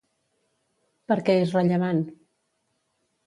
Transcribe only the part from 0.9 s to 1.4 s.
Per què